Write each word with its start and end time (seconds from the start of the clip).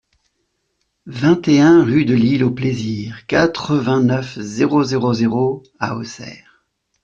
vingt 1.05 1.47
et 1.47 1.61
un 1.61 1.83
rue 1.83 2.05
de 2.05 2.15
l'Île 2.15 2.43
aux 2.43 2.49
Plaisirs, 2.49 3.27
quatre-vingt-neuf, 3.27 4.39
zéro 4.39 4.83
zéro 4.83 5.13
zéro 5.13 5.61
à 5.77 5.95
Auxerre 5.95 6.65